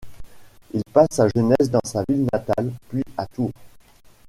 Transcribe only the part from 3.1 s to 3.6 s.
à Tours.